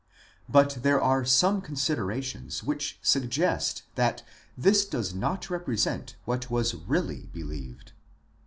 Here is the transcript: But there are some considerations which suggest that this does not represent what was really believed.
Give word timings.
But 0.49 0.79
there 0.81 0.99
are 0.99 1.23
some 1.25 1.61
considerations 1.61 2.63
which 2.63 2.97
suggest 3.03 3.83
that 3.93 4.23
this 4.57 4.83
does 4.83 5.13
not 5.13 5.51
represent 5.51 6.15
what 6.25 6.49
was 6.49 6.73
really 6.73 7.27
believed. 7.31 7.91